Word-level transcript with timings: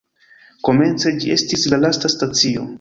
Komence 0.69 1.13
ĝi 1.19 1.31
estis 1.37 1.69
la 1.75 1.83
lasta 1.85 2.15
stacio. 2.17 2.69